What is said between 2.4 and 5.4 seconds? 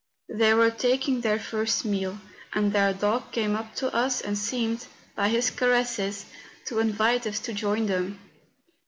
and their dog came up to us and seemed, by